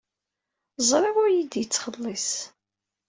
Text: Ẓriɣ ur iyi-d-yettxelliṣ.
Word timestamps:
Ẓriɣ 0.89 1.15
ur 1.23 1.29
iyi-d-yettxelliṣ. 1.31 2.27